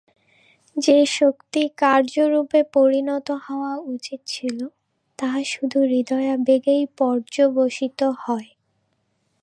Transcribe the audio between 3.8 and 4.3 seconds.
উচিত